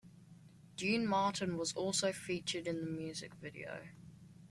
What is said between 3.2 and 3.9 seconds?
video.